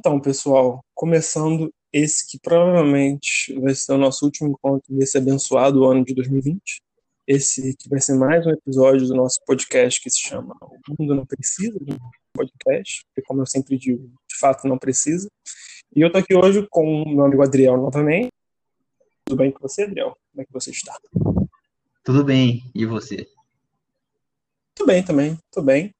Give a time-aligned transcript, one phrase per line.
[0.00, 6.02] Então, pessoal, começando esse que provavelmente vai ser o nosso último encontro desse abençoado ano
[6.02, 6.80] de 2020.
[7.26, 11.14] Esse que vai ser mais um episódio do nosso podcast que se chama O Mundo
[11.14, 11.98] Não Precisa de um
[12.32, 15.28] Podcast, porque, como eu sempre digo, de fato não precisa.
[15.94, 18.32] E eu tô aqui hoje com o meu amigo Adriel novamente.
[19.26, 20.16] Tudo bem com você, Adriel?
[20.32, 20.96] Como é que você está?
[22.02, 23.28] Tudo bem, e você?
[24.74, 25.94] Tudo bem também, tudo bem.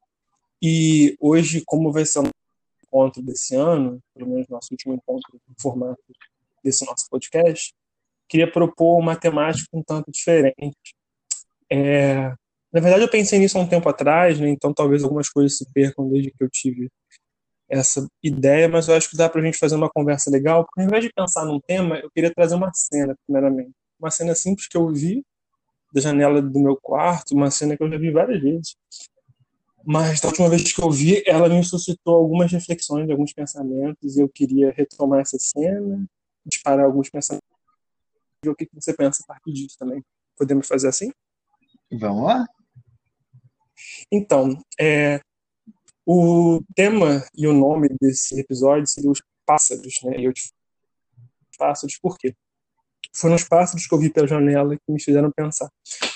[0.62, 2.30] E hoje, como vai ser o
[2.90, 6.02] encontro desse ano, pelo menos nosso último encontro no formato
[6.62, 7.72] desse nosso podcast,
[8.28, 10.76] queria propor uma temática um tanto diferente.
[11.70, 12.28] É,
[12.72, 15.70] na verdade, eu pensei nisso há um tempo atrás, né, então talvez algumas coisas se
[15.72, 16.88] percam desde que eu tive
[17.68, 20.80] essa ideia, mas eu acho que dá para a gente fazer uma conversa legal, porque
[20.80, 23.70] ao invés de pensar num tema, eu queria trazer uma cena, primeiramente.
[23.98, 25.24] Uma cena simples que eu vi
[25.92, 28.76] da janela do meu quarto, uma cena que eu já vi várias vezes,
[29.84, 34.20] mas da última vez que eu vi, ela me suscitou algumas reflexões, alguns pensamentos, e
[34.20, 36.04] eu queria retomar essa cena,
[36.44, 37.48] disparar alguns pensamentos,
[38.42, 40.02] e ver o que você pensa a partir disso também.
[40.36, 41.10] Podemos fazer assim?
[41.92, 42.46] Vamos lá?
[44.12, 45.20] Então, é,
[46.06, 50.18] o tema e o nome desse episódio seria Os Pássaros, né?
[50.18, 50.52] E eu te
[51.58, 52.34] pássaros por quê?
[53.12, 55.68] Foram os pássaros que eu vi pela janela que me fizeram pensar.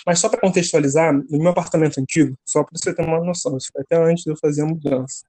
[0.06, 3.70] Mas só para contextualizar, no meu apartamento antigo, só para você ter uma noção, isso
[3.72, 5.24] foi até antes de eu fazer a mudança.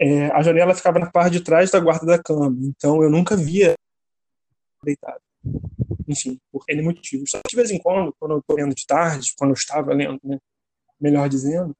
[0.00, 3.36] É, a janela ficava na parte de trás da guarda da cama, então eu nunca
[3.36, 3.74] via
[4.82, 5.20] deitado.
[6.08, 7.30] Enfim, por N motivos.
[7.30, 10.18] Só de vez em quando, quando eu estou lendo de tarde, quando eu estava lendo,
[10.24, 10.38] né,
[11.00, 11.76] melhor dizendo,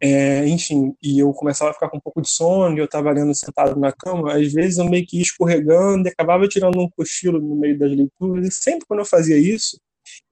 [0.00, 3.10] é, enfim, e eu começava a ficar com um pouco de sono, e eu estava
[3.10, 6.88] lendo sentado na cama, às vezes eu meio que ia escorregando e acabava tirando um
[6.90, 9.78] cochilo no meio das leituras, e sempre quando eu fazia isso,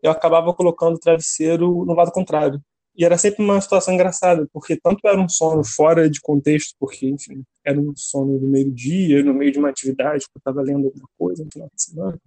[0.02, 2.60] eu acabava colocando o travesseiro no lado contrário.
[2.94, 7.08] E era sempre uma situação engraçada, porque tanto era um sono fora de contexto, porque,
[7.08, 10.88] enfim, era um sono no meio-dia, no meio de uma atividade, que eu estava lendo
[10.88, 12.18] alguma coisa no final de semana,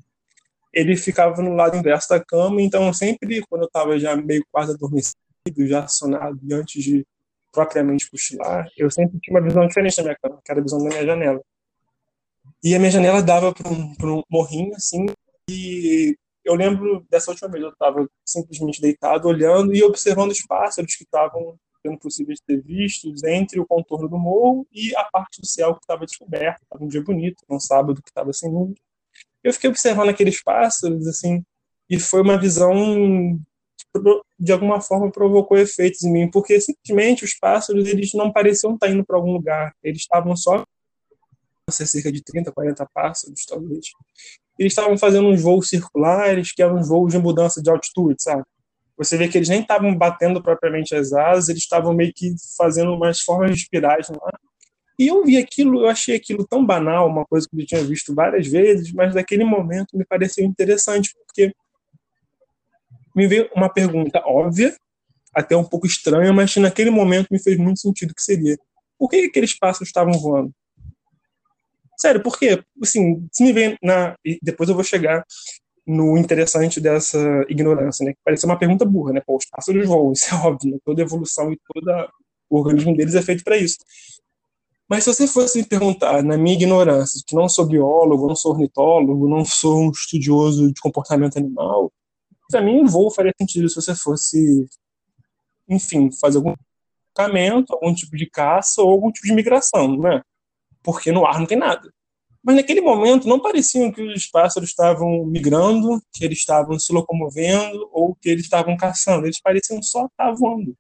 [0.74, 4.74] ele ficava no lado inverso da cama, então sempre, quando eu estava já meio quase
[4.74, 5.16] adormecido,
[5.60, 7.06] já sonado, e antes de
[7.56, 10.80] propriamente cochilar, eu sempre tinha uma visão diferente da minha cama, que era a visão
[10.80, 11.42] da minha janela.
[12.62, 15.06] E a minha janela dava para um, um morrinho, assim,
[15.50, 20.96] e eu lembro dessa última vez, eu estava simplesmente deitado, olhando e observando os pássaros
[20.96, 25.40] que estavam sendo possíveis de ter vistos entre o contorno do morro e a parte
[25.40, 26.62] do céu que estava descoberta.
[26.64, 28.76] Estava um dia bonito, um sábado que estava sem nuvem.
[29.44, 31.44] Eu fiquei observando aqueles pássaros, assim,
[31.90, 33.40] e foi uma visão
[34.40, 38.90] de alguma forma provocou efeitos em mim, porque simplesmente os pássaros eles não pareciam estar
[38.90, 40.64] indo para algum lugar, eles estavam só
[41.70, 43.88] cerca de 30, 40 pássaros, talvez.
[44.58, 48.44] Eles estavam fazendo uns voos circulares, que eram uns voos de mudança de altitude, sabe?
[48.98, 52.94] Você vê que eles nem estavam batendo propriamente as asas, eles estavam meio que fazendo
[52.94, 54.40] umas formas de espirais ar.
[54.98, 58.16] E eu vi aquilo, eu achei aquilo tão banal, uma coisa que eu tinha visto
[58.16, 61.54] várias vezes, mas naquele momento me pareceu interessante, porque
[63.16, 64.76] me veio uma pergunta óbvia,
[65.34, 68.58] até um pouco estranha, mas que naquele momento me fez muito sentido que seria.
[68.98, 70.52] Por que aqueles pássaros estavam voando?
[71.98, 72.62] Sério, por quê?
[72.82, 74.16] Assim, se me vem na...
[74.24, 75.26] E depois eu vou chegar
[75.86, 77.18] no interessante dessa
[77.48, 78.14] ignorância, né?
[78.14, 79.22] Que parece uma pergunta burra, né?
[79.26, 80.78] Pô, os pássaros voam, isso é óbvio, né?
[80.84, 82.10] Toda evolução e todo
[82.50, 83.78] o organismo deles é feito para isso.
[84.90, 88.52] Mas se você fosse me perguntar, na minha ignorância, que não sou biólogo, não sou
[88.52, 91.92] ornitólogo, não sou um estudioso de comportamento animal,
[92.50, 94.68] para mim, o voo faria sentido se você fosse,
[95.68, 96.54] enfim, fazer algum
[97.16, 100.22] deslocamento, algum tipo de caça ou algum tipo de migração, né?
[100.84, 101.92] Porque no ar não tem nada.
[102.44, 107.90] Mas naquele momento não pareciam que os pássaros estavam migrando, que eles estavam se locomovendo
[107.92, 109.26] ou que eles estavam caçando.
[109.26, 110.78] Eles pareciam só estar voando.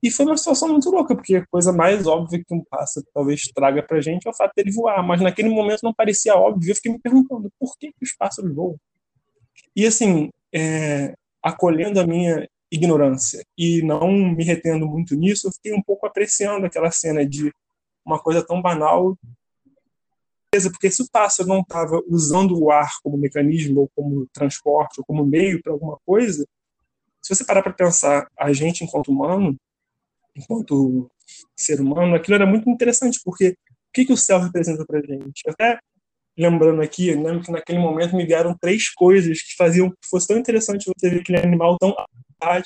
[0.00, 3.42] E foi uma situação muito louca, porque a coisa mais óbvia que um pássaro talvez
[3.52, 5.02] traga pra gente é o fato dele voar.
[5.04, 6.70] Mas naquele momento não parecia óbvio.
[6.70, 8.76] Eu fiquei me perguntando por que, que os pássaros voam.
[9.74, 15.74] E assim, é, acolhendo a minha ignorância e não me retendo muito nisso, eu fiquei
[15.74, 17.52] um pouco apreciando aquela cena de
[18.04, 19.16] uma coisa tão banal.
[20.50, 25.04] Porque se o pássaro não estava usando o ar como mecanismo, ou como transporte, ou
[25.04, 26.46] como meio para alguma coisa,
[27.22, 29.56] se você parar para pensar a gente enquanto humano,
[30.36, 31.10] enquanto
[31.56, 35.42] ser humano, aquilo era muito interessante, porque o que, que o céu representa para gente?
[35.48, 35.78] Até
[36.36, 40.26] lembrando aqui, eu lembro que naquele momento me vieram três coisas que faziam que fosse
[40.26, 41.94] tão interessante você ver aquele animal tão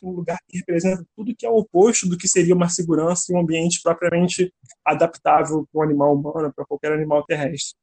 [0.02, 3.34] um lugar que representa tudo que é o oposto do que seria uma segurança e
[3.34, 4.52] um ambiente propriamente
[4.84, 7.76] adaptável para o animal humano, para qualquer animal terrestre.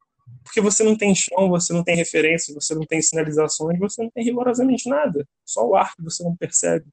[0.44, 4.10] Porque você não tem chão, você não tem referência, você não tem sinalizações, você não
[4.10, 5.24] tem rigorosamente nada.
[5.46, 6.86] Só o ar que você não percebe.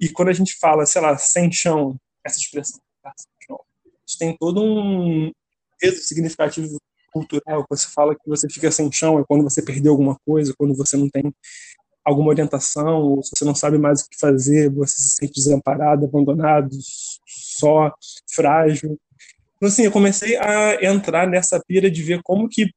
[0.00, 2.80] E quando a gente fala, sei lá, sem chão, essa expressão,
[3.16, 3.60] sem chão,
[4.06, 5.30] isso tem todo um
[5.78, 6.76] peso significativo
[7.12, 10.74] cultural, você fala que você fica sem chão, é quando você perdeu alguma coisa, quando
[10.74, 11.32] você não tem
[12.04, 16.04] alguma orientação, ou se você não sabe mais o que fazer, você se sente desamparado,
[16.04, 16.70] abandonado,
[17.26, 17.92] só,
[18.32, 18.98] frágil.
[19.56, 22.70] Então, assim, eu comecei a entrar nessa pira de ver como que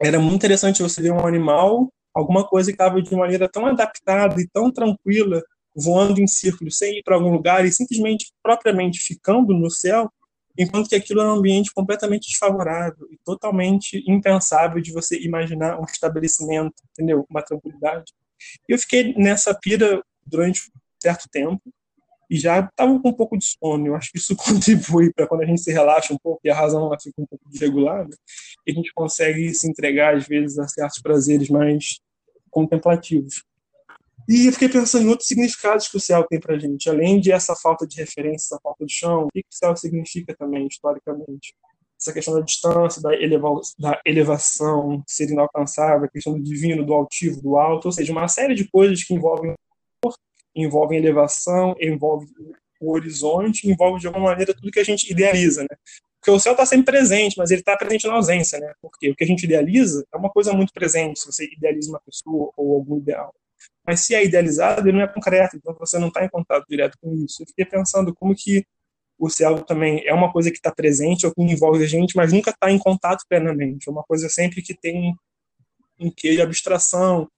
[0.00, 4.40] era muito interessante você ver um animal, alguma coisa que estava de maneira tão adaptada
[4.40, 5.42] e tão tranquila,
[5.76, 10.10] voando em círculos, sem ir para algum lugar e simplesmente, propriamente, ficando no céu,
[10.58, 15.84] enquanto que aquilo era um ambiente completamente desfavorável e totalmente impensável de você imaginar um
[15.84, 17.24] estabelecimento, entendeu?
[17.30, 18.12] Uma tranquilidade.
[18.68, 21.62] E eu fiquei nessa pira durante um certo tempo
[22.30, 23.86] e já estava com um pouco de sono.
[23.86, 26.54] Eu acho que isso contribui para quando a gente se relaxa um pouco e a
[26.54, 28.14] razão fica um pouco desregulada,
[28.66, 32.00] e a gente consegue se entregar às vezes a certos prazeres mais
[32.50, 33.44] contemplativos.
[34.28, 37.18] E eu fiquei pensando em outros significados que o céu tem para a gente, além
[37.18, 40.36] de essa falta de referência, essa falta de chão, o que, que o céu significa
[40.36, 41.54] também, historicamente?
[41.98, 43.48] Essa questão da distância, da, eleva
[43.78, 48.28] da elevação, ser inalcançável, a questão do divino, do altivo, do alto, ou seja, uma
[48.28, 49.54] série de coisas que envolvem
[50.54, 52.26] envolvem elevação, envolve
[52.80, 55.76] o horizonte, envolve de alguma maneira tudo que a gente idealiza, né?
[56.20, 58.72] Porque o céu está sempre presente, mas ele está presente na ausência, né?
[58.82, 62.00] Porque o que a gente idealiza é uma coisa muito presente, se você idealiza uma
[62.00, 63.32] pessoa ou algum ideal.
[63.86, 66.98] Mas se é idealizado, ele não é concreto, então você não está em contato direto
[67.00, 67.42] com isso.
[67.42, 68.64] Eu fiquei pensando como que
[69.18, 72.32] o céu também é uma coisa que está presente ou que envolve a gente, mas
[72.32, 73.88] nunca está em contato plenamente.
[73.88, 75.14] É uma coisa sempre que tem
[75.98, 77.28] um quê de abstração.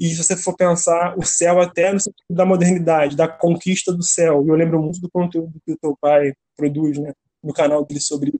[0.00, 4.02] E se você for pensar o céu até no sentido da modernidade, da conquista do
[4.02, 4.44] céu.
[4.44, 7.12] E eu lembro muito do conteúdo que o teu pai produz, né,
[7.42, 8.32] no canal dele sobre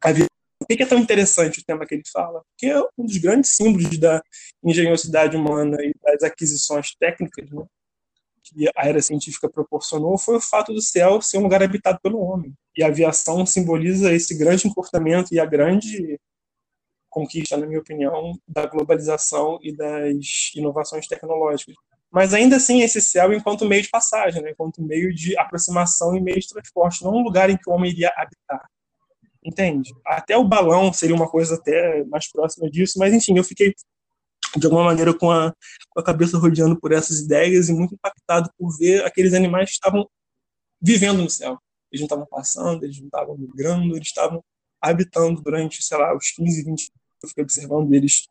[0.00, 0.28] a vida
[0.68, 2.42] por que é tão interessante o tema que ele fala?
[2.50, 4.22] Porque é um dos grandes símbolos da
[4.62, 7.64] engenhosidade humana e das aquisições técnicas né,
[8.44, 12.20] que a era científica proporcionou foi o fato do céu ser um lugar habitado pelo
[12.20, 12.52] homem.
[12.76, 16.20] E a aviação simboliza esse grande encurtamento e a grande
[17.08, 21.74] conquista, na minha opinião, da globalização e das inovações tecnológicas.
[22.10, 24.50] Mas ainda assim, esse céu enquanto meio de passagem, né?
[24.50, 27.90] enquanto meio de aproximação e meio de transporte, não um lugar em que o homem
[27.90, 28.68] iria habitar.
[29.48, 29.94] Entende?
[30.04, 33.74] Até o balão seria uma coisa até mais próxima disso, mas enfim, eu fiquei
[34.54, 35.54] de alguma maneira com a,
[35.88, 39.76] com a cabeça rodeando por essas ideias e muito impactado por ver aqueles animais que
[39.76, 40.06] estavam
[40.78, 41.58] vivendo no céu.
[41.90, 44.44] Eles não estavam passando, eles não estavam migrando, eles estavam
[44.82, 46.92] habitando durante, sei lá, os 15, 20
[47.22, 48.28] eu fiquei observando eles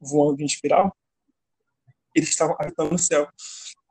[0.00, 0.94] voando em espiral,
[2.14, 3.28] eles estavam habitando no céu.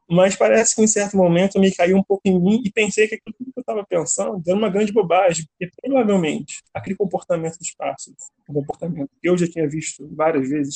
[0.09, 3.15] Mas parece que em certo momento me caiu um pouco em mim e pensei que
[3.15, 8.18] aquilo que eu estava pensando era uma grande bobagem, porque provavelmente aquele comportamento dos pássaros,
[8.50, 10.75] um comportamento que eu já tinha visto várias vezes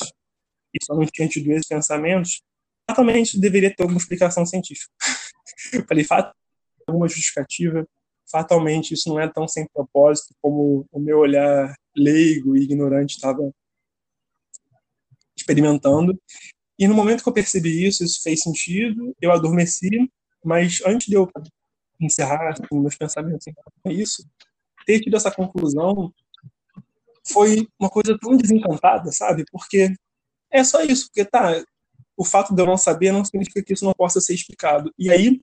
[0.73, 2.41] e só não tinha tido esses pensamentos,
[2.89, 4.91] fatalmente deveria ter alguma explicação científica.
[5.73, 6.37] eu falei, fatalmente,
[6.85, 7.87] alguma justificativa,
[8.29, 13.51] fatalmente isso não é tão sem propósito como o meu olhar leigo e ignorante estava
[15.35, 16.19] experimentando.
[16.77, 20.11] E no momento que eu percebi isso, isso fez sentido, eu adormeci,
[20.43, 21.29] mas antes de eu
[21.99, 24.27] encerrar assim, meus pensamentos em isso,
[24.85, 26.11] ter tido essa conclusão
[27.23, 29.45] foi uma coisa tão desencantada, sabe?
[29.51, 29.93] Porque
[30.49, 31.63] é só isso, porque tá,
[32.17, 34.91] o fato de eu não saber não significa que isso não possa ser explicado.
[34.97, 35.41] E aí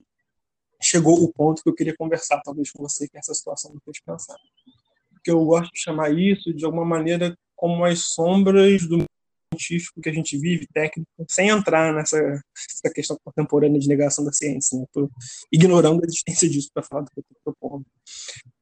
[0.81, 3.99] chegou o ponto que eu queria conversar, talvez com você, que essa situação me fez
[4.01, 4.37] pensar.
[5.11, 9.03] Porque eu gosto de chamar isso, de alguma maneira, como as sombras do
[9.59, 14.31] científico que a gente vive, técnico, sem entrar nessa, nessa questão contemporânea de negação da
[14.31, 14.79] ciência.
[14.79, 14.85] Né?
[15.51, 17.85] Ignorando a existência disso para falar do que eu estou propondo.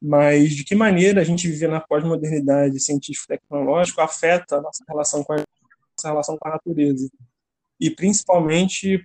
[0.02, 5.34] Mas de que maneira a gente viver na pós-modernidade científico-tecnológica afeta a nossa relação com
[5.34, 7.10] a, nossa relação com a natureza?
[7.80, 9.04] E principalmente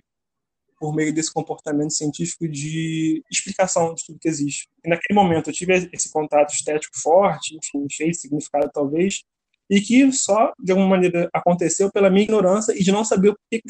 [0.79, 4.67] por meio desse comportamento científico de explicação de tudo que existe.
[4.83, 9.23] E naquele momento eu tive esse contato estético forte, enfim, cheio de significado talvez,
[9.69, 13.37] e que só, de alguma maneira, aconteceu pela minha ignorância e de não saber o
[13.49, 13.61] que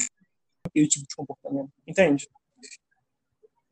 [0.64, 2.28] aquele tipo de comportamento, entende?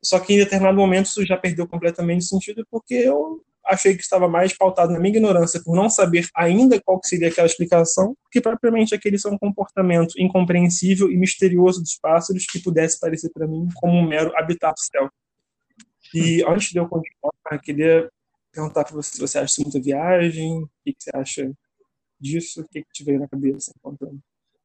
[0.03, 4.27] Só que em determinado momento isso já perdeu completamente sentido porque eu achei que estava
[4.27, 8.93] mais pautado na minha ignorância por não saber ainda qual seria aquela explicação, que propriamente
[8.93, 13.93] aquele ser um comportamento incompreensível e misterioso dos pássaros que pudesse parecer para mim como
[13.93, 15.09] um mero habitat do céu.
[16.13, 18.09] E antes de eu continuar, queria
[18.51, 21.51] perguntar para você se você acha muita viagem, o que você acha
[22.23, 24.17] disso, o que, que te veio na cabeça enquanto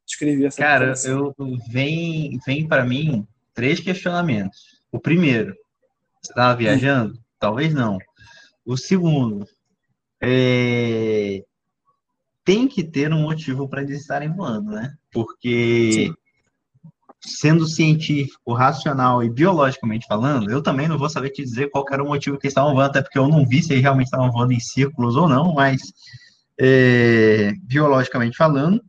[0.07, 1.35] escrevi essa Cara, eu
[1.69, 4.81] vem, vem para mim três questionamentos.
[4.91, 5.53] O primeiro,
[6.21, 7.13] você estava viajando?
[7.13, 7.19] Hum.
[7.37, 7.97] Talvez não.
[8.65, 9.45] O segundo,
[10.21, 11.43] é...
[12.43, 14.95] tem que ter um motivo para eles estarem voando, né?
[15.11, 16.13] Porque Sim.
[17.21, 22.03] sendo científico, racional e biologicamente falando, eu também não vou saber te dizer qual era
[22.03, 24.31] o motivo que eles estavam voando, até porque eu não vi se eles realmente estavam
[24.31, 25.81] voando em círculos ou não, mas
[26.59, 28.83] é, biologicamente falando,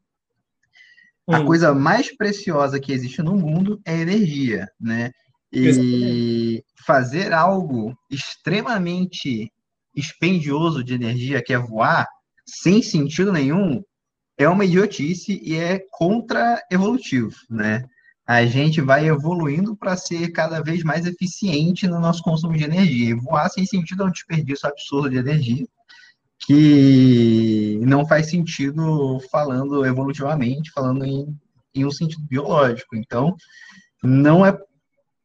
[1.28, 1.34] hum.
[1.34, 5.12] a coisa mais preciosa que existe no mundo é energia, né?
[5.52, 6.64] E Exatamente.
[6.86, 9.52] fazer algo extremamente
[9.94, 12.06] expendioso de energia, que é voar,
[12.44, 13.82] sem sentido nenhum,
[14.38, 17.84] é uma idiotice e é contra-evolutivo, né?
[18.26, 23.10] A gente vai evoluindo para ser cada vez mais eficiente no nosso consumo de energia.
[23.10, 25.66] E voar sem sentido é um desperdício absurdo de energia
[26.40, 27.39] que
[27.90, 31.36] não faz sentido falando evolutivamente, falando em,
[31.74, 32.96] em um sentido biológico.
[32.96, 33.36] Então,
[34.02, 34.56] não é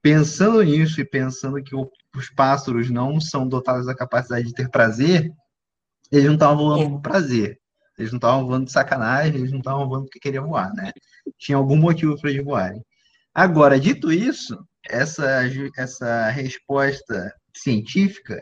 [0.01, 4.69] pensando nisso e pensando que o, os pássaros não são dotados da capacidade de ter
[4.69, 5.31] prazer,
[6.11, 7.59] eles não estavam voando por prazer.
[7.97, 10.91] Eles não estavam voando de sacanagem, eles não estavam voando porque queriam voar, né?
[11.37, 12.83] Tinha algum motivo para eles voarem.
[13.33, 15.41] Agora, dito isso, essa,
[15.77, 18.41] essa resposta científica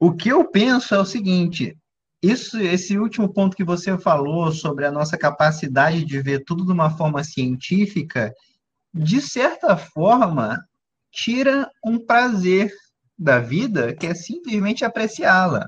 [0.00, 1.76] o que eu penso é o seguinte:
[2.22, 6.72] isso, esse último ponto que você falou sobre a nossa capacidade de ver tudo de
[6.72, 8.32] uma forma científica,
[8.92, 10.62] de certa forma,
[11.10, 12.70] tira um prazer
[13.18, 15.66] da vida que é simplesmente apreciá-la.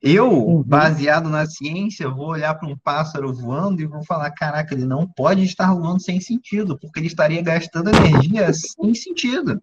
[0.00, 0.62] Eu, uhum.
[0.62, 5.08] baseado na ciência, vou olhar para um pássaro voando e vou falar: caraca, ele não
[5.08, 9.60] pode estar voando sem sentido, porque ele estaria gastando energia sem sentido.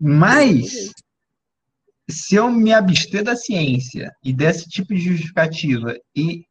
[0.00, 0.90] Mas
[2.08, 6.44] se eu me abster da ciência e desse tipo de justificativa e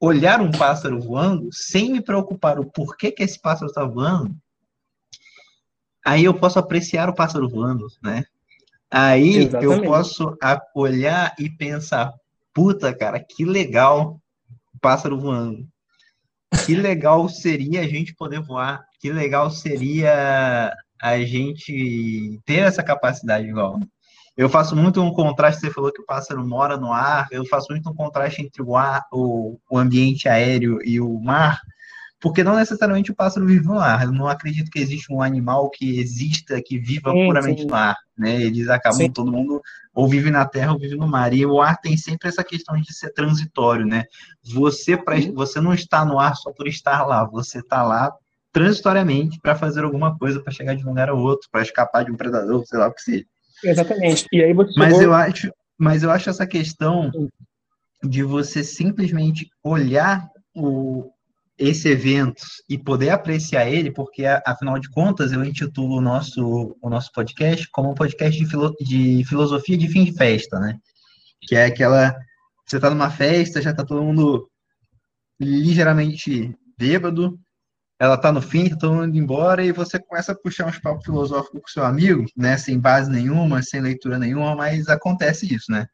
[0.00, 4.36] olhar um pássaro voando sem me preocupar o porquê que esse pássaro está voando,
[6.04, 8.24] aí eu posso apreciar o pássaro voando, né?
[8.90, 9.64] Aí Exatamente.
[9.64, 10.38] eu posso
[10.74, 12.14] olhar e pensar,
[12.54, 14.20] puta, cara, que legal
[14.74, 15.66] o pássaro voando.
[16.64, 18.86] Que legal seria a gente poder voar.
[19.00, 23.78] Que legal seria a gente ter essa capacidade igual.
[24.38, 27.66] Eu faço muito um contraste, você falou que o pássaro mora no ar, eu faço
[27.72, 31.60] muito um contraste entre o ar, o, o ambiente aéreo e o mar,
[32.20, 34.04] porque não necessariamente o pássaro vive no ar.
[34.04, 37.66] Eu não acredito que existe um animal que exista, que viva sim, puramente sim.
[37.66, 38.40] no ar, né?
[38.40, 39.10] Eles acabam, sim.
[39.10, 39.60] todo mundo
[39.92, 41.32] ou vive na terra ou vive no mar.
[41.34, 44.04] E o ar tem sempre essa questão de ser transitório, né?
[44.54, 48.12] Você, pra, você não está no ar só por estar lá, você está lá
[48.52, 52.12] transitoriamente para fazer alguma coisa, para chegar de um lugar a outro, para escapar de
[52.12, 53.26] um predador, sei lá o que seja.
[53.64, 54.26] Exatamente.
[54.32, 57.10] E aí você mas eu acho, mas eu acho essa questão
[58.02, 61.10] de você simplesmente olhar o,
[61.58, 66.88] esse evento e poder apreciar ele, porque afinal de contas eu intitulo o nosso, o
[66.88, 70.78] nosso podcast como um podcast de, filo, de filosofia de fim de festa, né?
[71.42, 72.14] Que é aquela.
[72.64, 74.48] Você está numa festa, já está todo mundo
[75.40, 77.38] ligeiramente bêbado,
[77.98, 80.78] ela tá no fim, tá todo mundo indo embora, e você começa a puxar uns
[80.78, 82.56] papos filosóficos com seu amigo, né?
[82.56, 85.86] Sem base nenhuma, sem leitura nenhuma, mas acontece isso, né?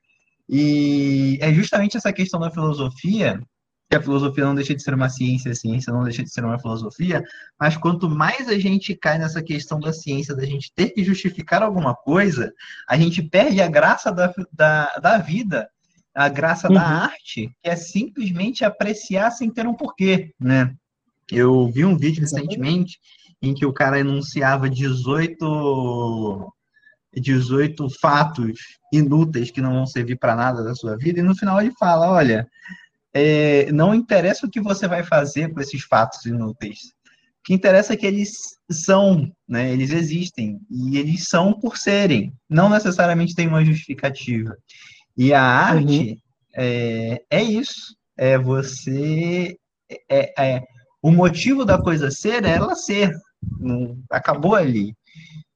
[0.48, 3.40] E é justamente essa questão da filosofia,
[3.88, 6.44] que a filosofia não deixa de ser uma ciência, a ciência não deixa de ser
[6.44, 7.22] uma filosofia,
[7.58, 11.62] mas quanto mais a gente cai nessa questão da ciência, da gente ter que justificar
[11.62, 12.52] alguma coisa,
[12.88, 15.68] a gente perde a graça da, da, da vida,
[16.14, 16.74] a graça uhum.
[16.74, 20.74] da arte, que é simplesmente apreciar sem ter um porquê, né?
[21.30, 22.98] Eu vi um vídeo recentemente
[23.40, 26.52] em que o cara enunciava 18,
[27.14, 28.58] 18 fatos
[28.92, 32.10] inúteis que não vão servir para nada da sua vida, e no final ele fala:
[32.10, 32.48] olha,
[33.12, 36.92] é, não interessa o que você vai fazer com esses fatos inúteis.
[37.40, 38.32] O que interessa é que eles
[38.70, 39.70] são, né?
[39.70, 44.56] Eles existem e eles são por serem, não necessariamente tem uma justificativa.
[45.16, 46.16] E a arte uhum.
[46.56, 49.56] é, é isso, é você
[50.08, 50.62] é, é,
[51.04, 53.12] o motivo da coisa ser é ela ser.
[54.10, 54.96] acabou ali.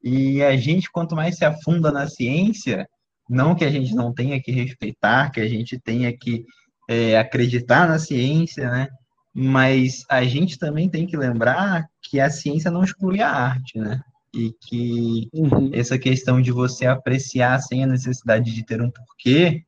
[0.04, 2.86] E a gente, quanto mais se afunda na ciência,
[3.30, 6.44] não que a gente não tenha que respeitar, que a gente tenha que
[6.86, 8.88] é, acreditar na ciência, né?
[9.34, 14.02] Mas a gente também tem que lembrar que a ciência não exclui a arte, né?
[14.34, 15.70] E que uhum.
[15.72, 19.62] essa questão de você apreciar sem a necessidade de ter um porquê,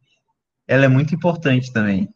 [0.69, 2.07] ela é muito importante também.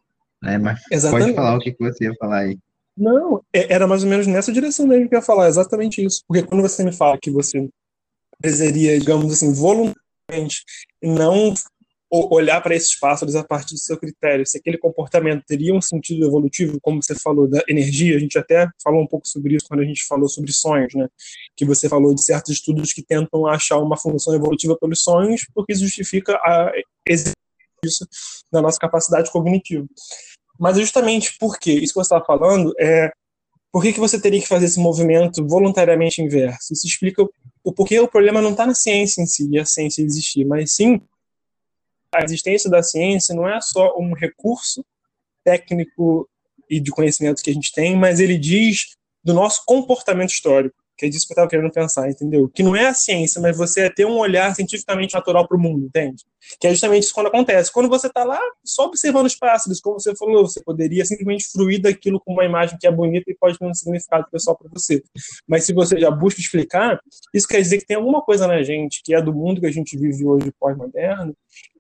[0.43, 0.59] Né?
[0.59, 1.29] Mas Exatamente.
[1.29, 2.59] pode falar o que você ia falar aí.
[2.97, 6.23] Não, é, era mais ou menos nessa direção mesmo que eu ia falar, exatamente isso.
[6.27, 7.69] Porque quando você me fala que você
[8.41, 10.65] desejaria, digamos assim, voluntariamente,
[11.03, 11.55] não
[12.11, 16.25] olhar para esses pássaros a partir do seu critério, se aquele comportamento teria um sentido
[16.25, 19.81] evolutivo, como você falou da energia, a gente até falou um pouco sobre isso quando
[19.81, 21.09] a gente falou sobre sonhos, né?
[21.57, 25.75] Que você falou de certos estudos que tentam achar uma função evolutiva pelos sonhos, porque
[25.75, 26.71] justifica a
[27.07, 27.35] existência
[27.83, 28.07] disso
[28.53, 29.87] na nossa capacidade cognitiva.
[30.59, 33.11] Mas justamente porque isso que você estava falando é
[33.73, 36.73] por que, que você teria que fazer esse movimento voluntariamente inverso?
[36.73, 37.25] Isso explica
[37.65, 41.01] o porquê o problema não está na ciência em si, a ciência existir, mas sim
[42.15, 44.85] a existência da ciência não é só um recurso
[45.43, 46.29] técnico
[46.71, 51.07] e de conhecimento que a gente tem, mas ele diz do nosso comportamento histórico que
[51.07, 52.49] é disso que eu estava querendo pensar, entendeu?
[52.49, 55.61] Que não é a ciência, mas você é ter um olhar cientificamente natural para o
[55.61, 56.25] mundo, entende?
[56.61, 57.73] Que é justamente isso quando acontece.
[57.73, 61.81] Quando você está lá só observando os pássaros, como você falou, você poderia simplesmente fruir
[61.81, 65.03] daquilo com uma imagem que é bonita e pode ter um significado pessoal para você.
[65.49, 67.01] Mas se você já busca explicar,
[67.33, 69.73] isso quer dizer que tem alguma coisa na gente, que é do mundo que a
[69.73, 71.35] gente vive hoje pós-moderno,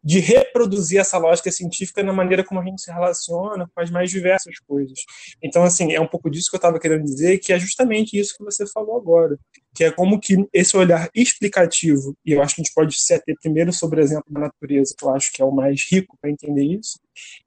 [0.04, 4.10] de reproduzir essa lógica científica na maneira como a gente se relaciona com as mais
[4.10, 5.00] diversas coisas.
[5.42, 8.36] Então, assim, é um pouco disso que eu estava querendo dizer, que é justamente isso
[8.36, 9.38] que você falou agora,
[9.74, 13.14] que é como que esse olhar explicativo, e eu acho que a gente pode se
[13.14, 16.18] ater primeiro sobre o exemplo da natureza, que eu acho que é o mais rico
[16.20, 17.00] para entender isso,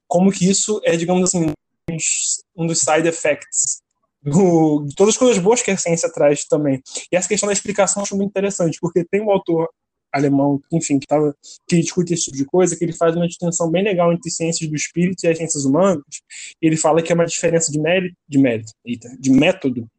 [0.08, 1.52] como que isso é, digamos assim,
[2.56, 3.82] um dos side effects
[4.22, 6.82] do, de todas as coisas boas que a ciência traz também.
[7.12, 9.70] E essa questão da explicação eu acho muito interessante, porque tem um autor
[10.12, 11.36] alemão, enfim, que, tava,
[11.68, 14.70] que discute esse tipo de coisa, que ele faz uma distinção bem legal entre ciências
[14.70, 16.04] do espírito e as ciências humanas.
[16.62, 19.90] Ele fala que é uma diferença de mérito, de mérito, eita, de método,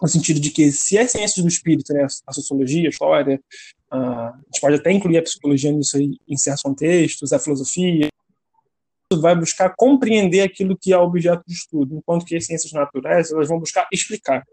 [0.00, 3.40] no sentido de que se as ciências do espírito, né, a sociologia, a história,
[3.90, 8.08] a gente pode até incluir a psicologia nisso aí, em certos contextos, a filosofia,
[9.16, 13.48] vai buscar compreender aquilo que é objeto de estudo, enquanto que as ciências naturais elas
[13.48, 14.44] vão buscar explicar.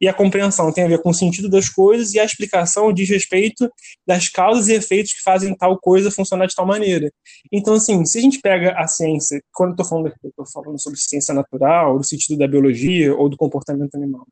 [0.00, 3.08] E a compreensão tem a ver com o sentido das coisas e a explicação diz
[3.08, 3.70] respeito
[4.06, 7.10] das causas e efeitos que fazem tal coisa funcionar de tal maneira.
[7.52, 10.14] Então, assim, se a gente pega a ciência, quando eu estou falando,
[10.52, 14.26] falando sobre ciência natural, no sentido da biologia ou do comportamento animal,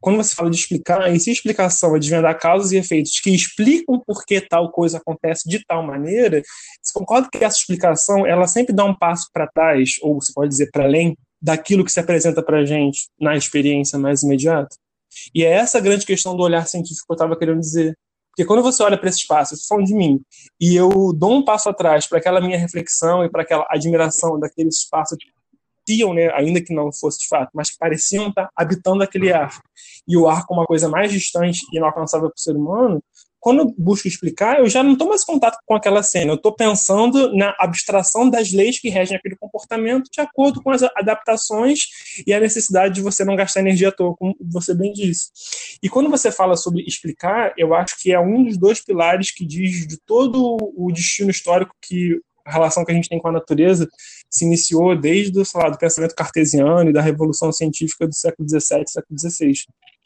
[0.00, 4.00] quando você fala de explicar, e se explicação é desvendar causas e efeitos que explicam
[4.06, 6.42] por que tal coisa acontece de tal maneira,
[6.82, 10.50] você concorda que essa explicação ela sempre dá um passo para trás, ou você pode
[10.50, 14.76] dizer para além, daquilo que se apresenta para a gente na experiência mais imediata?
[15.34, 17.96] E é essa grande questão do olhar científico que eu estava querendo dizer.
[18.30, 20.20] Porque quando você olha para esse espaço, eu falando de mim,
[20.60, 24.76] e eu dou um passo atrás para aquela minha reflexão e para aquela admiração daqueles
[24.76, 25.26] espaços que
[25.88, 29.58] pareciam, né, ainda que não fosse de fato, mas que pareciam estar habitando aquele ar,
[30.06, 33.02] e o ar como uma coisa mais distante e inalcançável para o ser humano,
[33.40, 36.36] quando eu busco explicar, eu já não estou mais em contato com aquela cena, eu
[36.36, 41.80] estou pensando na abstração das leis que regem aquele comportamento de acordo com as adaptações
[42.26, 45.30] e a necessidade de você não gastar energia à toa, como você bem disse.
[45.82, 49.46] E quando você fala sobre explicar, eu acho que é um dos dois pilares que
[49.46, 53.32] diz de todo o destino histórico que a relação que a gente tem com a
[53.32, 53.86] natureza
[54.30, 59.18] se iniciou desde lá, do pensamento cartesiano e da revolução científica do século XVII século
[59.18, 59.52] XVI.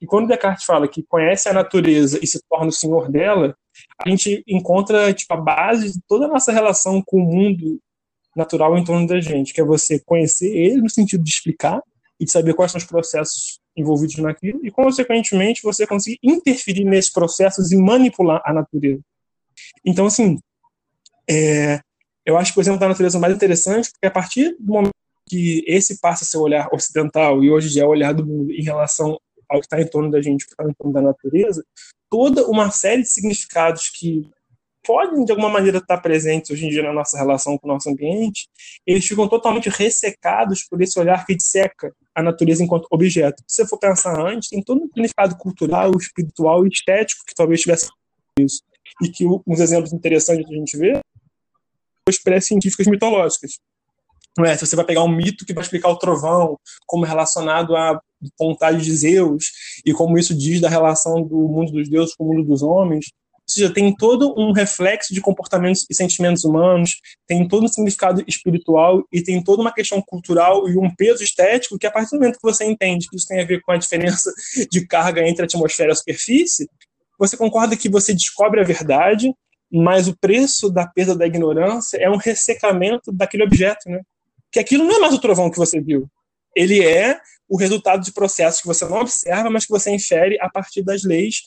[0.00, 3.56] E quando Descartes fala que conhece a natureza e se torna o senhor dela,
[4.04, 7.80] a gente encontra tipo, a base de toda a nossa relação com o mundo
[8.34, 11.80] natural em torno da gente, que é você conhecer ele no sentido de explicar
[12.18, 17.10] e de saber quais são os processos envolvidos naquilo, e, consequentemente, você conseguir interferir nesses
[17.10, 19.00] processos e manipular a natureza.
[19.84, 20.38] Então, assim,
[21.28, 21.80] é,
[22.24, 24.92] eu acho que o exemplo da natureza mais interessante, porque a partir do momento
[25.28, 28.52] que esse passa a ser o olhar ocidental e hoje é o olhar do mundo
[28.52, 31.64] em relação ao que está em torno da gente, que está em torno da natureza,
[32.10, 34.28] toda uma série de significados que
[34.84, 37.88] podem, de alguma maneira, estar presentes hoje em dia na nossa relação com o nosso
[37.88, 38.48] ambiente,
[38.86, 43.42] eles ficam totalmente ressecados por esse olhar que disseca a natureza enquanto objeto.
[43.46, 47.60] Se você for pensar antes, tem todo um significado cultural, espiritual e estético que talvez
[47.60, 47.88] tivesse
[48.38, 48.62] isso.
[49.00, 51.00] E que uns exemplos interessantes que a gente vê
[52.22, 53.52] pré-científicas mitológicas.
[54.36, 54.56] Não é?
[54.56, 58.00] Se você vai pegar um mito que vai explicar o trovão como relacionado à
[58.38, 59.46] vontade de Zeus
[59.84, 63.06] e como isso diz da relação do mundo dos deuses com o mundo dos homens,
[63.34, 66.92] ou seja, tem todo um reflexo de comportamentos e sentimentos humanos,
[67.26, 71.78] tem todo um significado espiritual e tem toda uma questão cultural e um peso estético
[71.78, 73.76] que a partir do momento que você entende que isso tem a ver com a
[73.76, 74.32] diferença
[74.70, 76.70] de carga entre a atmosfera e a superfície,
[77.18, 79.32] você concorda que você descobre a verdade,
[79.72, 84.02] mas o preço da perda da ignorância é um ressecamento daquele objeto, né?
[84.50, 86.06] Que aquilo não é mais o trovão que você viu.
[86.54, 90.50] Ele é o resultado de processos que você não observa, mas que você infere a
[90.50, 91.42] partir das leis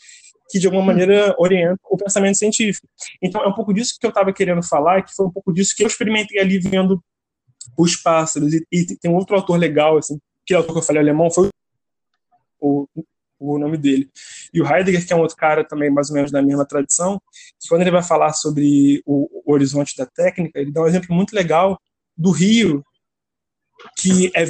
[0.50, 0.88] que de alguma hum.
[0.88, 2.88] maneira orientam o pensamento científico.
[3.22, 5.74] Então é um pouco disso que eu estava querendo falar, que foi um pouco disso
[5.76, 7.04] que eu experimentei ali vendo
[7.78, 8.54] os pássaros.
[8.54, 11.02] E, e tem um outro autor legal, assim, que é o autor que eu falei
[11.02, 11.50] alemão, foi
[12.60, 12.88] o,
[13.54, 14.10] o nome dele.
[14.54, 17.22] E o Heidegger, que é um outro cara também mais ou menos da mesma tradição,
[17.60, 21.36] que quando ele vai falar sobre o, horizonte da técnica, ele dá um exemplo muito
[21.36, 21.80] legal
[22.18, 22.84] do rio
[23.98, 24.46] que é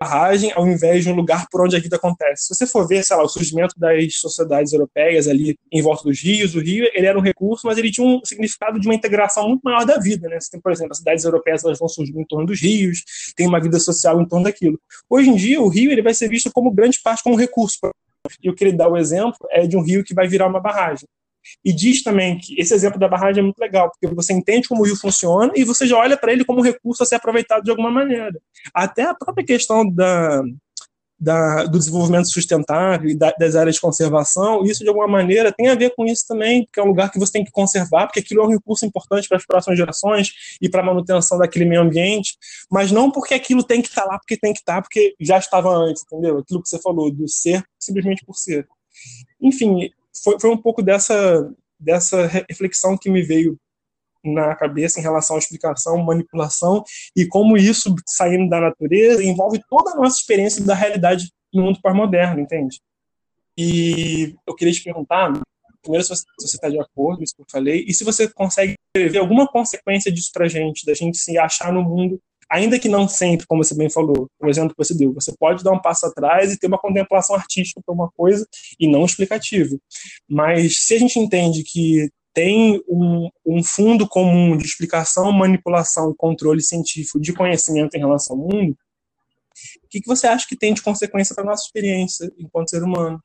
[0.00, 2.46] barragem ao invés de um lugar por onde a vida acontece.
[2.46, 6.20] Se você for ver, sei lá, o surgimento das sociedades europeias ali em volta dos
[6.22, 9.48] rios, o rio ele era um recurso, mas ele tinha um significado de uma integração
[9.48, 10.40] muito maior da vida, né?
[10.40, 13.04] Você tem, por exemplo, as cidades europeias elas vão surgir em torno dos rios,
[13.36, 14.80] tem uma vida social em torno daquilo.
[15.08, 17.78] Hoje em dia, o rio ele vai ser visto como grande parte como recurso.
[18.42, 20.60] E o que ele dá o exemplo é de um rio que vai virar uma
[20.60, 21.06] barragem.
[21.64, 24.82] E diz também que esse exemplo da barragem é muito legal, porque você entende como
[24.82, 27.64] o rio funciona e você já olha para ele como um recurso a ser aproveitado
[27.64, 28.40] de alguma maneira.
[28.74, 30.42] Até a própria questão da,
[31.20, 35.68] da, do desenvolvimento sustentável e da, das áreas de conservação, isso de alguma maneira tem
[35.68, 38.20] a ver com isso também, porque é um lugar que você tem que conservar, porque
[38.20, 41.82] aquilo é um recurso importante para as próximas gerações e para a manutenção daquele meio
[41.82, 42.36] ambiente,
[42.70, 45.14] mas não porque aquilo tem que estar tá lá, porque tem que estar, tá, porque
[45.20, 46.38] já estava antes, entendeu?
[46.38, 48.66] Aquilo que você falou, do ser simplesmente por ser.
[49.40, 49.90] Enfim,
[50.22, 53.58] foi, foi um pouco dessa, dessa reflexão que me veio
[54.22, 56.84] na cabeça em relação à explicação, manipulação
[57.16, 61.80] e como isso, saindo da natureza, envolve toda a nossa experiência da realidade no mundo
[61.82, 62.80] pós-moderno, entende?
[63.56, 65.32] E eu queria te perguntar,
[65.82, 68.74] primeiro, se você está de acordo com isso que eu falei, e se você consegue
[68.94, 72.20] ver alguma consequência disso para gente, da gente se achar no mundo
[72.50, 75.62] ainda que não sempre, como você bem falou, o exemplo que você deu, você pode
[75.62, 78.46] dar um passo atrás e ter uma contemplação artística para uma coisa
[78.78, 79.80] e não explicativo.
[80.28, 86.16] Mas se a gente entende que tem um, um, fundo comum de explicação, manipulação e
[86.16, 88.76] controle científico de conhecimento em relação ao mundo,
[89.84, 92.82] o que, que você acha que tem de consequência para a nossa experiência enquanto ser
[92.82, 93.20] humano?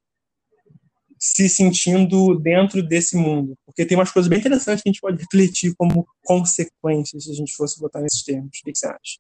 [1.20, 3.58] Se sentindo dentro desse mundo.
[3.66, 7.36] Porque tem umas coisas bem interessantes que a gente pode refletir como consequências se a
[7.36, 8.60] gente fosse botar nesses termos.
[8.60, 9.18] O que, você acha?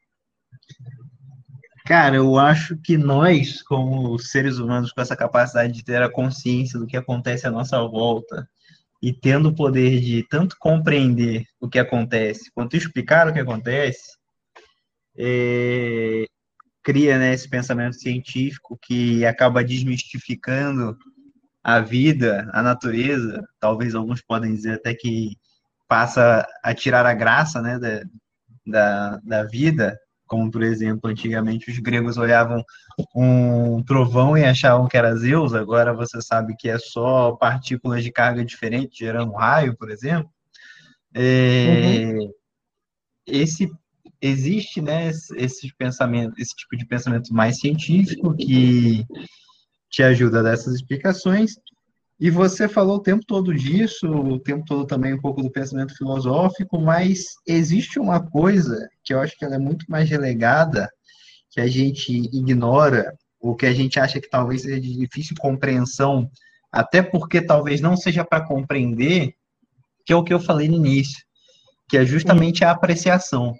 [1.85, 6.79] Cara, eu acho que nós, como seres humanos, com essa capacidade de ter a consciência
[6.79, 8.49] do que acontece à nossa volta,
[9.01, 14.17] e tendo o poder de tanto compreender o que acontece quanto explicar o que acontece,
[15.15, 16.25] é,
[16.83, 20.97] cria né, esse pensamento científico que acaba desmistificando
[21.65, 23.43] a vida, a natureza.
[23.59, 25.35] Talvez alguns podem dizer até que
[25.87, 28.03] passa a tirar a graça né, da,
[28.63, 29.97] da, da vida,
[30.27, 32.63] como por exemplo, antigamente os gregos olhavam
[33.15, 38.11] um trovão e achavam que era Zeus, agora você sabe que é só partículas de
[38.11, 40.29] carga diferente gerando um raio, por exemplo.
[41.15, 42.31] É, uhum.
[43.25, 43.71] Esse
[44.21, 49.03] existe, né, esse pensamento, esse tipo de pensamento mais científico que
[49.95, 51.55] te ajuda dessas explicações
[52.19, 55.95] e você falou o tempo todo disso, o tempo todo também um pouco do pensamento
[55.95, 60.89] filosófico, mas existe uma coisa que eu acho que ela é muito mais relegada,
[61.49, 66.29] que a gente ignora, ou que a gente acha que talvez seja de difícil compreensão,
[66.69, 69.33] até porque talvez não seja para compreender,
[70.05, 71.23] que é o que eu falei no início,
[71.87, 73.55] que é justamente a apreciação.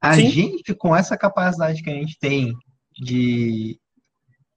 [0.00, 0.28] A Sim.
[0.28, 2.52] gente, com essa capacidade que a gente tem
[2.98, 3.78] de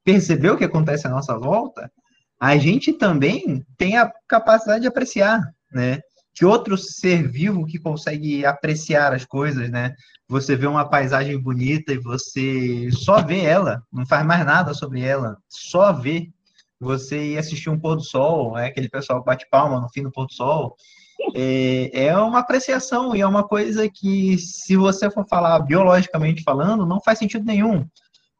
[0.03, 1.91] perceber o que acontece à nossa volta,
[2.39, 5.99] a gente também tem a capacidade de apreciar, né?
[6.33, 9.93] Que outro ser vivo que consegue apreciar as coisas, né?
[10.27, 15.01] Você vê uma paisagem bonita e você só vê ela, não faz mais nada sobre
[15.01, 16.29] ela, só vê.
[16.79, 20.11] Você ir assistir um pôr do sol, é aquele pessoal bate palma no fim do
[20.11, 20.77] pôr do sol,
[21.35, 26.85] é, é uma apreciação e é uma coisa que, se você for falar biologicamente falando,
[26.85, 27.85] não faz sentido nenhum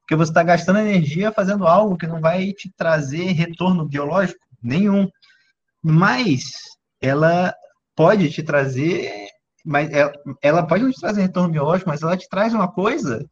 [0.10, 5.08] porque você está gastando energia fazendo algo que não vai te trazer retorno biológico nenhum.
[5.84, 6.46] Mas
[7.00, 7.54] ela
[7.96, 9.28] pode te trazer,
[9.64, 13.24] mas ela, ela pode não te trazer retorno biológico, mas ela te traz uma coisa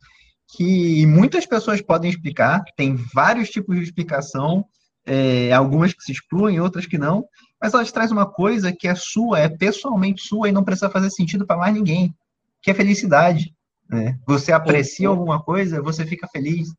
[0.56, 4.64] que muitas pessoas podem explicar, tem vários tipos de explicação,
[5.04, 7.26] é, algumas que se excluem, outras que não,
[7.60, 10.92] mas ela te traz uma coisa que é sua, é pessoalmente sua e não precisa
[10.92, 12.14] fazer sentido para mais ninguém,
[12.62, 13.52] que é felicidade.
[13.90, 14.18] Né?
[14.26, 16.70] Você aprecia alguma coisa, você fica feliz.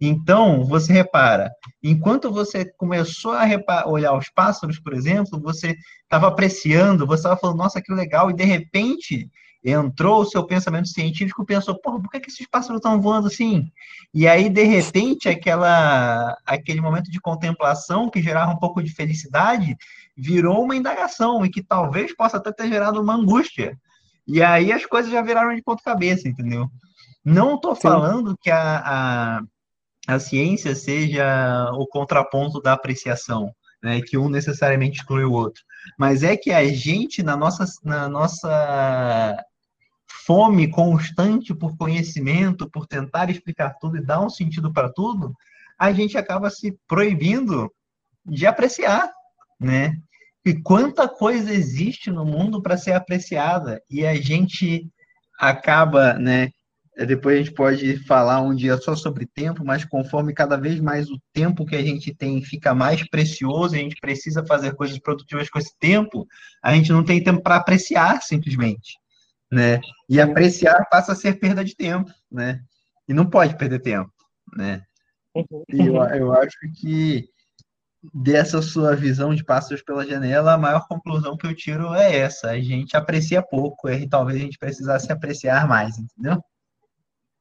[0.00, 1.50] Então, você repara,
[1.82, 7.58] enquanto você começou a olhar os pássaros, por exemplo, você estava apreciando, você estava falando,
[7.58, 9.30] nossa, que legal, e de repente
[9.64, 13.70] entrou o seu pensamento científico, pensou, porra, por que, que esses pássaros estão voando assim?
[14.12, 19.76] E aí, de repente, aquela, aquele momento de contemplação que gerava um pouco de felicidade,
[20.16, 23.78] virou uma indagação, e que talvez possa até ter gerado uma angústia.
[24.26, 26.68] E aí as coisas já viraram de ponta cabeça, entendeu?
[27.24, 29.42] Não estou falando que a, a,
[30.08, 34.00] a ciência seja o contraponto da apreciação, né?
[34.00, 35.62] Que um necessariamente exclui o outro.
[35.98, 39.36] Mas é que a gente, na nossa, na nossa
[40.24, 45.34] fome constante por conhecimento, por tentar explicar tudo e dar um sentido para tudo,
[45.78, 47.72] a gente acaba se proibindo
[48.24, 49.10] de apreciar,
[49.58, 49.96] né?
[50.44, 54.90] E quanta coisa existe no mundo para ser apreciada e a gente
[55.38, 56.50] acaba, né?
[57.06, 61.08] Depois a gente pode falar um dia só sobre tempo, mas conforme cada vez mais
[61.10, 65.48] o tempo que a gente tem fica mais precioso, a gente precisa fazer coisas produtivas
[65.48, 66.26] com esse tempo,
[66.62, 68.98] a gente não tem tempo para apreciar simplesmente,
[69.50, 69.80] né?
[70.08, 72.60] E apreciar passa a ser perda de tempo, né?
[73.08, 74.12] E não pode perder tempo,
[74.54, 74.82] né?
[75.72, 77.26] E eu, eu acho que
[78.12, 82.50] dessa sua visão de pássaros pela janela, a maior conclusão que eu tiro é essa.
[82.50, 86.42] A gente aprecia pouco e talvez a gente precisasse apreciar mais, entendeu?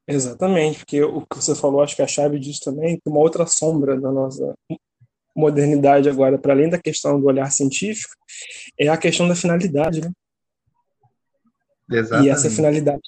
[0.08, 4.00] Exatamente, porque o que você falou, acho que a chave disso também, uma outra sombra
[4.00, 4.56] da nossa
[5.36, 8.14] modernidade agora, para além da questão do olhar científico,
[8.78, 10.12] é a questão da finalidade, né?
[11.90, 12.28] Exatamente.
[12.28, 13.02] E essa finalidade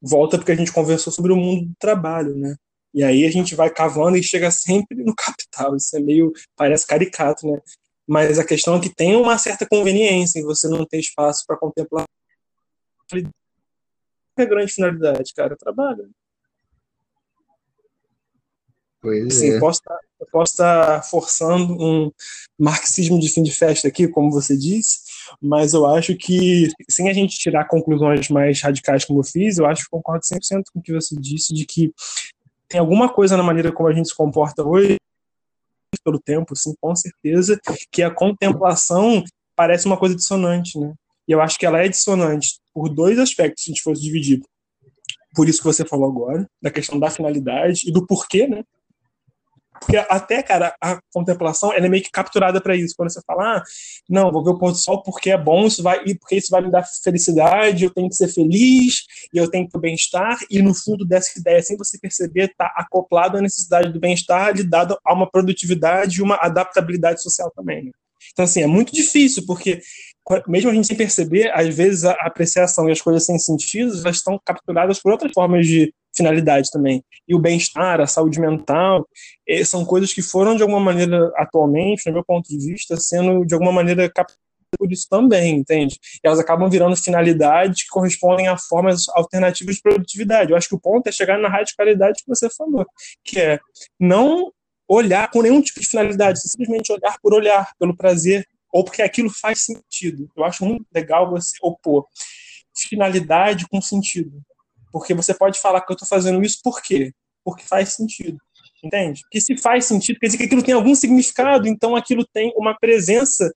[0.00, 2.56] volta porque a gente conversou sobre o mundo do trabalho, né?
[2.96, 5.76] E aí a gente vai cavando e chega sempre no capital.
[5.76, 7.60] Isso é meio, parece caricato, né?
[8.08, 11.58] Mas a questão é que tem uma certa conveniência em você não ter espaço para
[11.58, 12.06] contemplar
[14.38, 16.10] é a grande finalidade, cara, trabalho.
[19.00, 19.60] Pois assim, é.
[19.60, 22.10] posso estar, eu posso estar forçando um
[22.58, 24.98] marxismo de fim de festa aqui, como você disse,
[25.40, 29.66] mas eu acho que, sem a gente tirar conclusões mais radicais como eu fiz, eu
[29.66, 31.94] acho que concordo 100% com o que você disse, de que
[32.68, 34.96] tem alguma coisa na maneira como a gente se comporta hoje,
[36.04, 37.58] pelo tempo, sim, com certeza,
[37.90, 39.24] que a contemplação
[39.54, 40.94] parece uma coisa dissonante, né?
[41.26, 44.40] E eu acho que ela é dissonante por dois aspectos, se a gente fosse dividir.
[45.34, 48.62] Por isso que você falou agora, da questão da finalidade e do porquê, né?
[49.80, 52.94] Porque até, cara, a contemplação ela é meio que capturada para isso.
[52.96, 53.62] Quando você fala, ah,
[54.08, 56.62] não, vou ver o pôr do sol porque é bom, isso vai, porque isso vai
[56.62, 60.60] me dar felicidade, eu tenho que ser feliz, e eu tenho que ter bem-estar, e
[60.62, 65.14] no fundo dessa ideia, sem você perceber, está acoplado à necessidade do bem-estar, ligado a
[65.14, 67.84] uma produtividade e uma adaptabilidade social também.
[67.84, 67.90] Né?
[68.32, 69.80] Então, assim, é muito difícil, porque
[70.48, 74.16] mesmo a gente sem perceber, às vezes a apreciação e as coisas sem sentido, elas
[74.16, 77.04] estão capturadas por outras formas de finalidade também.
[77.28, 79.06] E o bem-estar, a saúde mental,
[79.46, 83.44] eh, são coisas que foram, de alguma maneira, atualmente, no meu ponto de vista, sendo,
[83.44, 84.46] de alguma maneira, capturadas
[84.78, 85.98] por isso também, entende?
[86.22, 90.50] E elas acabam virando finalidades que correspondem a formas alternativas de produtividade.
[90.50, 92.84] Eu acho que o ponto é chegar na radicalidade que você falou,
[93.24, 93.60] que é
[93.98, 94.52] não
[94.88, 99.30] olhar com nenhum tipo de finalidade, simplesmente olhar por olhar, pelo prazer, ou porque aquilo
[99.30, 100.28] faz sentido.
[100.36, 102.06] Eu acho muito legal você opor
[102.76, 104.42] finalidade com sentido.
[104.92, 107.12] Porque você pode falar que eu estou fazendo isso por quê?
[107.44, 108.38] Porque faz sentido.
[108.82, 109.22] Entende?
[109.22, 112.76] Porque se faz sentido, quer dizer que aquilo tem algum significado, então aquilo tem uma
[112.78, 113.52] presença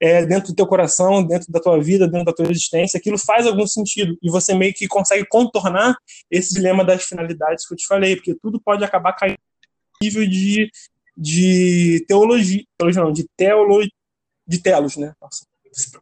[0.00, 3.46] é, dentro do teu coração, dentro da tua vida, dentro da tua existência, aquilo faz
[3.46, 4.16] algum sentido.
[4.22, 5.96] E você meio que consegue contornar
[6.30, 10.28] esse dilema das finalidades que eu te falei, porque tudo pode acabar caindo no nível
[10.28, 10.70] de,
[11.16, 13.92] de teologia, teologia não, de teologia,
[14.46, 15.14] de telos, né?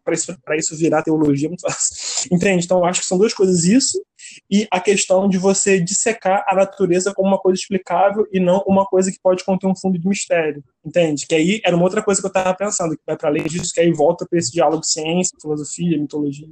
[0.04, 2.28] Para isso, isso virar teologia é muito fácil.
[2.30, 2.64] Entende?
[2.64, 4.00] Então, eu acho que são duas coisas: isso
[4.50, 8.86] e a questão de você dissecar a natureza como uma coisa explicável e não uma
[8.86, 10.62] coisa que pode conter um fundo de mistério.
[10.84, 11.26] Entende?
[11.26, 13.72] Que aí era uma outra coisa que eu estava pensando, que vai para além disso,
[13.72, 16.48] que aí volta para esse diálogo ciência, filosofia, mitologia,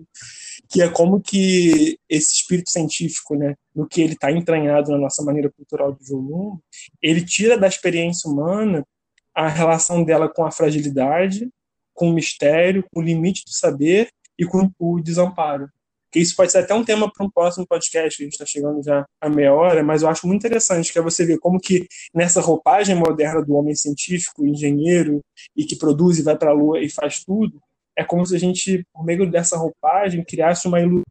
[0.69, 5.23] que é como que esse espírito científico, né, no que ele está entranhado na nossa
[5.23, 6.63] maneira cultural de ver o mundo,
[7.01, 8.87] ele tira da experiência humana
[9.35, 11.49] a relação dela com a fragilidade
[11.95, 15.69] com o mistério, com o limite do saber e com o desamparo.
[16.11, 18.45] Que isso pode ser até um tema para um próximo podcast, que a gente está
[18.45, 21.59] chegando já a meia hora, mas eu acho muito interessante que é você ver como
[21.59, 25.21] que nessa roupagem moderna do homem científico, engenheiro,
[25.57, 27.59] e que produz e vai para a lua e faz tudo,
[27.97, 31.03] é como se a gente, por meio dessa roupagem, criasse uma ilusão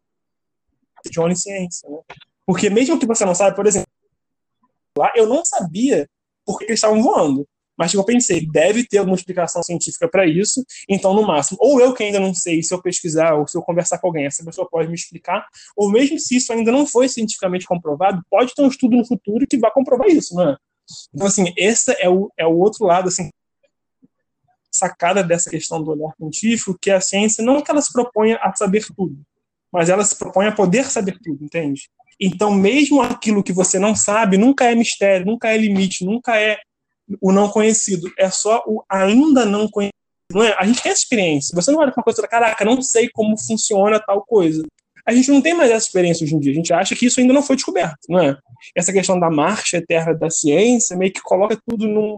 [1.10, 1.90] de onisciência.
[1.90, 1.98] Né?
[2.46, 3.90] Porque mesmo que você não saiba, por exemplo,
[4.98, 6.08] lá eu não sabia
[6.46, 7.48] por que eles estavam voando.
[7.82, 11.96] Mas eu pensei, deve ter alguma explicação científica para isso, então, no máximo, ou eu
[11.96, 14.70] que ainda não sei, se eu pesquisar ou se eu conversar com alguém, essa pessoa
[14.70, 18.68] pode me explicar, ou mesmo se isso ainda não foi cientificamente comprovado, pode ter um
[18.68, 20.58] estudo no futuro que vai comprovar isso, não é?
[21.12, 23.32] Então, assim, esse é o, é o outro lado, assim,
[24.72, 28.38] sacada dessa questão do olhar científico, que a ciência não é que ela se proponha
[28.44, 29.20] a saber tudo,
[29.74, 31.90] mas ela se propõe a poder saber tudo, entende?
[32.20, 36.60] Então, mesmo aquilo que você não sabe, nunca é mistério, nunca é limite, nunca é
[37.20, 39.96] o não conhecido, é só o ainda não conhecido.
[40.32, 40.56] Não é?
[40.58, 41.56] A gente tem essa experiência.
[41.56, 44.64] Você não olha para uma coisa e fala, caraca, não sei como funciona tal coisa.
[45.06, 46.52] A gente não tem mais essa experiência hoje em dia.
[46.52, 48.38] A gente acha que isso ainda não foi descoberto, não é?
[48.76, 52.18] Essa questão da marcha eterna da ciência meio que coloca tudo num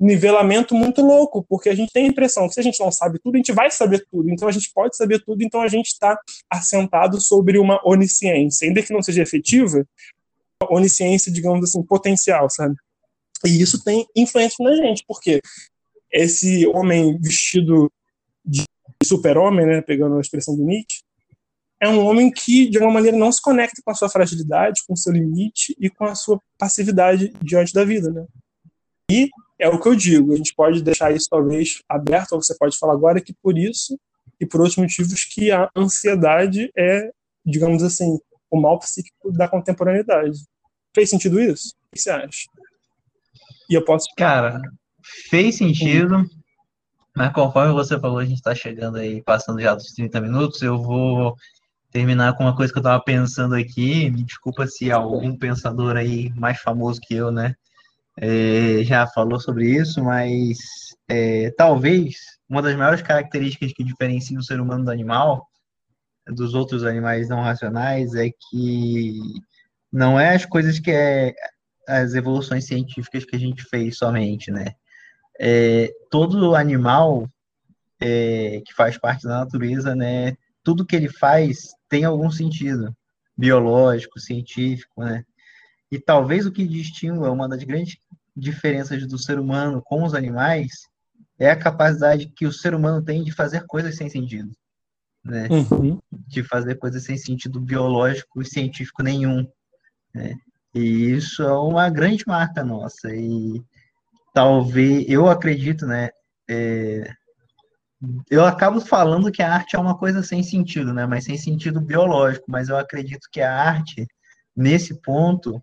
[0.00, 3.18] nivelamento muito louco, porque a gente tem a impressão que se a gente não sabe
[3.18, 4.30] tudo, a gente vai saber tudo.
[4.30, 6.16] Então a gente pode saber tudo, então a gente está
[6.48, 9.84] assentado sobre uma onisciência, ainda que não seja efetiva,
[10.70, 12.76] onisciência, digamos assim, potencial, sabe?
[13.44, 15.40] E isso tem influência na gente, porque
[16.10, 17.90] esse homem vestido
[18.44, 18.64] de
[19.04, 21.02] super-homem, né, pegando a expressão do Nietzsche,
[21.80, 24.94] é um homem que, de alguma maneira, não se conecta com a sua fragilidade, com
[24.94, 28.10] o seu limite e com a sua passividade diante da vida.
[28.10, 28.26] Né?
[29.10, 32.56] E é o que eu digo, a gente pode deixar isso talvez aberto, ou você
[32.56, 33.98] pode falar agora que por isso
[34.40, 37.10] e por outros motivos que a ansiedade é,
[37.44, 38.18] digamos assim,
[38.50, 40.38] o mal psíquico da contemporaneidade.
[40.94, 41.74] Fez sentido isso?
[41.86, 42.48] O que você acha?
[43.68, 44.06] E eu posso.
[44.16, 44.60] Cara,
[45.30, 46.24] fez sentido.
[47.14, 50.80] Mas conforme você falou, a gente está chegando aí, passando já dos 30 minutos, eu
[50.80, 51.34] vou
[51.90, 54.08] terminar com uma coisa que eu estava pensando aqui.
[54.10, 57.54] Me desculpa se algum pensador aí mais famoso que eu, né,
[58.16, 60.58] é, já falou sobre isso, mas
[61.08, 62.16] é, talvez
[62.48, 65.46] uma das maiores características que diferenciam o ser humano do animal,
[66.26, 69.20] dos outros animais não racionais, é que
[69.92, 71.34] não é as coisas que é
[71.88, 74.74] as evoluções científicas que a gente fez somente, né?
[75.40, 77.28] É, todo animal
[77.98, 80.36] é, que faz parte da natureza, né?
[80.62, 82.94] Tudo que ele faz tem algum sentido
[83.36, 85.24] biológico, científico, né?
[85.90, 87.96] E talvez o que distingue uma das grandes
[88.36, 90.86] diferenças do ser humano com os animais
[91.38, 94.50] é a capacidade que o ser humano tem de fazer coisas sem sentido,
[95.24, 95.48] né?
[95.50, 95.98] Uhum.
[96.12, 99.48] De fazer coisas sem sentido biológico e científico nenhum,
[100.12, 100.36] né?
[100.74, 103.14] E isso é uma grande marca nossa.
[103.14, 103.62] E
[104.34, 106.10] talvez, eu acredito, né?
[106.48, 107.10] É,
[108.30, 111.06] eu acabo falando que a arte é uma coisa sem sentido, né?
[111.06, 112.46] Mas sem sentido biológico.
[112.48, 114.06] Mas eu acredito que a arte,
[114.54, 115.62] nesse ponto,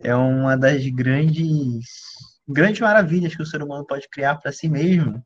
[0.00, 1.86] é uma das grandes,
[2.48, 5.24] grandes maravilhas que o ser humano pode criar para si mesmo,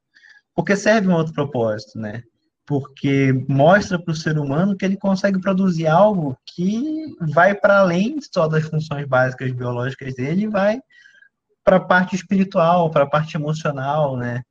[0.55, 2.23] porque serve um outro propósito, né?
[2.71, 8.17] Porque mostra para o ser humano que ele consegue produzir algo que vai para além
[8.33, 10.81] só das funções básicas biológicas dele vai
[11.65, 14.45] para a parte espiritual, para a parte emocional, né?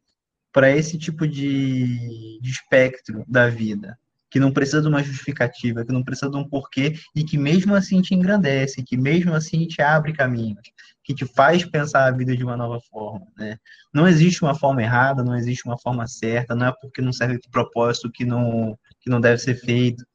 [0.51, 3.97] Para esse tipo de, de espectro da vida
[4.29, 7.73] que não precisa de uma justificativa, que não precisa de um porquê e que mesmo
[7.73, 10.61] assim te engrandece, que mesmo assim te abre caminhos,
[11.03, 13.57] que te faz pensar a vida de uma nova forma, né?
[13.93, 17.39] Não existe uma forma errada, não existe uma forma certa, não é porque não serve
[17.39, 20.05] para propósito que não que não deve ser feito,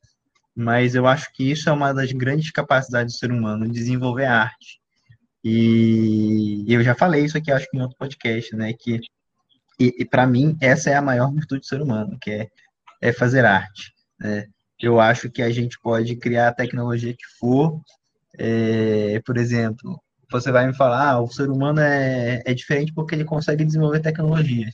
[0.54, 4.80] mas eu acho que isso é uma das grandes capacidades do ser humano, desenvolver arte.
[5.42, 8.72] E eu já falei isso aqui, acho que em outro podcast, né?
[8.72, 9.00] Que
[9.80, 12.48] e, e para mim essa é a maior virtude do ser humano, que é,
[13.00, 13.93] é fazer arte.
[14.24, 14.46] Né?
[14.80, 17.80] Eu acho que a gente pode criar a tecnologia que for.
[18.36, 23.14] É, por exemplo, você vai me falar, ah, o ser humano é, é diferente porque
[23.14, 24.68] ele consegue desenvolver tecnologia.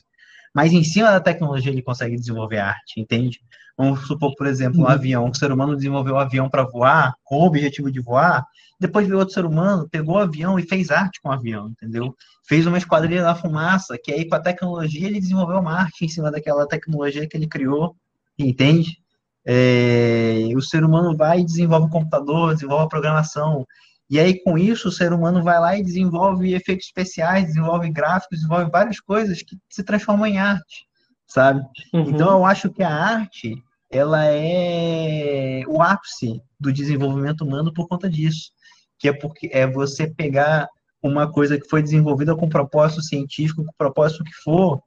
[0.53, 3.39] Mas em cima da tecnologia ele consegue desenvolver arte, entende?
[3.77, 4.89] Vamos supor, por exemplo, um uhum.
[4.89, 5.29] avião.
[5.29, 8.45] O ser humano desenvolveu um avião para voar, com o objetivo de voar.
[8.79, 12.15] Depois veio outro ser humano, pegou o avião e fez arte com o avião, entendeu?
[12.47, 16.09] Fez uma esquadrilha da fumaça, que aí com a tecnologia ele desenvolveu uma arte em
[16.09, 17.95] cima daquela tecnologia que ele criou,
[18.37, 18.97] entende?
[19.45, 23.65] É, o ser humano vai e desenvolve o computador, desenvolve a programação.
[24.09, 28.39] E aí, com isso, o ser humano vai lá e desenvolve efeitos especiais, desenvolve gráficos,
[28.39, 30.85] desenvolve várias coisas que se transformam em arte,
[31.25, 31.61] sabe?
[31.93, 32.09] Uhum.
[32.09, 33.55] Então, eu acho que a arte,
[33.89, 38.51] ela é o ápice do desenvolvimento humano por conta disso.
[38.99, 40.67] Que é porque é você pegar
[41.01, 44.81] uma coisa que foi desenvolvida com propósito científico, com propósito que for,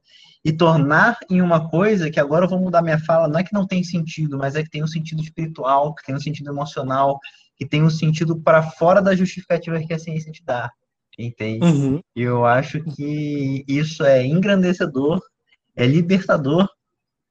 [0.45, 3.51] e tornar em uma coisa que agora eu vou mudar minha fala, não é que
[3.51, 7.19] não tem sentido, mas é que tem um sentido espiritual, que tem um sentido emocional,
[7.57, 10.71] que tem um sentido para fora da justificativa que a ciência te dá,
[11.17, 11.65] entende?
[11.65, 11.99] Uhum.
[12.15, 15.19] Eu acho que isso é engrandecedor,
[15.75, 16.69] é libertador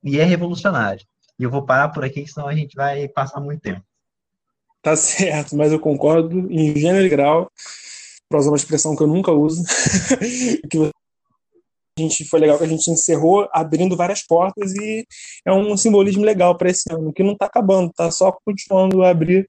[0.03, 1.07] e é revolucionário.
[1.39, 3.83] E eu vou parar por aqui, senão a gente vai passar muito tempo.
[4.83, 7.49] Tá certo, mas eu concordo em gênero e grau,
[8.29, 9.63] para usar uma expressão que eu nunca uso,
[10.69, 10.79] que
[11.97, 15.07] a gente foi legal que a gente encerrou abrindo várias portas e
[15.47, 19.11] é um simbolismo legal para esse ano, que não está acabando, está só continuando a
[19.11, 19.49] abrir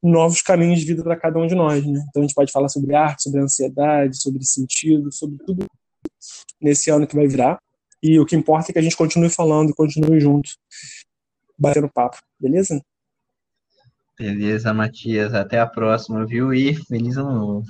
[0.00, 1.84] novos caminhos de vida para cada um de nós.
[1.84, 2.00] Né?
[2.08, 5.66] Então a gente pode falar sobre arte, sobre ansiedade, sobre sentido, sobre tudo
[6.60, 7.58] nesse ano que vai virar.
[8.00, 10.50] E o que importa é que a gente continue falando, continue junto,
[11.58, 12.80] batendo papo, beleza?
[14.16, 15.34] Beleza, Matias.
[15.34, 16.54] Até a próxima, viu?
[16.54, 17.66] E feliz ano novo.